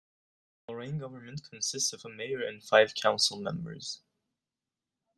[0.65, 4.01] The Lorraine government consists of a mayor and five council members.